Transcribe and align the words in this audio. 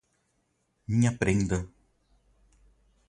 Minha 0.87 1.13
prenda 1.15 1.69